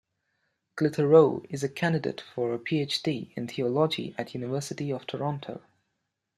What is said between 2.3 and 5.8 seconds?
for a Ph.D. in Theology at University of Toronto.